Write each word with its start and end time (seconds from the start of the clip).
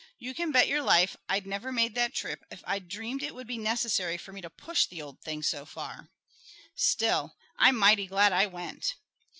You 0.17 0.33
can 0.33 0.51
bet 0.51 0.67
your 0.67 0.81
life 0.81 1.15
I'd 1.29 1.45
never 1.45 1.71
made 1.71 1.93
that 1.93 2.15
trip 2.15 2.43
if 2.49 2.63
I'd 2.65 2.87
dreamed 2.87 3.21
it 3.21 3.35
would 3.35 3.45
be 3.45 3.59
necessary 3.59 4.17
for 4.17 4.33
me 4.33 4.41
to 4.41 4.49
push 4.49 4.87
the 4.87 4.99
old 4.99 5.21
thing 5.21 5.43
so 5.43 5.63
far. 5.63 6.09
Still, 6.73 7.35
I'm 7.59 7.75
mighty 7.77 8.07
glad 8.07 8.33
I 8.33 8.47
went. 8.47 8.95